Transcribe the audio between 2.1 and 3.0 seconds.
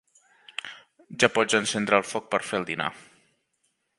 foc per fer el dinar.